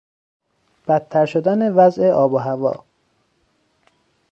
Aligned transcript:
بدتر 0.87 1.25
شدن 1.25 1.73
وضع 1.73 2.11
آب 2.13 2.33
و 2.33 2.37
هوا 2.37 2.85